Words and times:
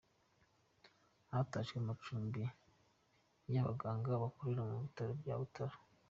Hatashywe 1.31 1.77
amacumbi 1.83 2.43
y’abaganga 3.53 4.21
bakorera 4.23 4.61
ku 4.71 4.77
bitaro 4.85 5.11
bya 5.21 5.35
Butaro 5.41 5.77